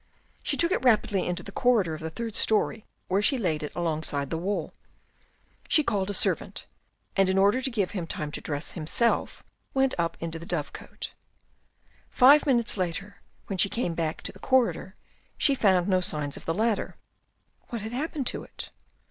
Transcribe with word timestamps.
She 0.41 0.57
took 0.57 0.71
it 0.71 0.83
rapidly 0.83 1.27
into 1.27 1.43
the 1.43 1.51
corridor 1.51 1.93
of 1.93 2.01
the 2.01 2.09
third 2.09 2.35
storey 2.35 2.87
where 3.07 3.21
she 3.21 3.37
laid 3.37 3.61
it 3.61 3.71
alongside 3.75 4.31
the 4.31 4.37
wall. 4.39 4.73
She 5.67 5.83
called 5.83 6.09
a 6.09 6.13
servant, 6.15 6.65
and 7.15 7.29
in 7.29 7.37
order 7.37 7.61
to 7.61 7.69
give 7.69 7.91
him 7.91 8.07
time 8.07 8.31
to 8.31 8.41
dress 8.41 8.71
himself, 8.71 9.43
went 9.75 9.93
up 9.99 10.17
into 10.19 10.39
the 10.39 10.47
dovecot. 10.47 11.13
Five 12.09 12.47
minutes 12.47 12.77
later, 12.77 13.21
when 13.45 13.59
she 13.59 13.69
came 13.69 13.93
back 13.93 14.23
to 14.23 14.31
the 14.31 14.39
corridor, 14.39 14.95
she 15.37 15.53
found 15.53 15.87
no 15.87 16.01
signs 16.01 16.35
of 16.35 16.45
the 16.45 16.53
ladder. 16.55 16.97
What 17.67 17.83
had 17.83 17.91
happened 17.93 18.25
to 18.25 18.41
it 18.41 18.71